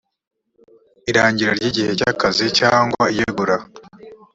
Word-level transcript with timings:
irangira 1.09 1.51
ry 1.59 1.65
igihe 1.69 1.91
cy 1.99 2.05
akazi 2.11 2.45
cyangwa 2.59 3.03
iyegura 3.11 3.55